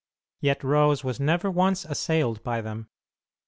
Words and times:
Yet 0.39 0.63
Rose 0.63 1.03
was 1.03 1.19
never 1.19 1.51
once 1.51 1.85
assailed 1.85 2.41
by 2.41 2.59
them. 2.61 2.89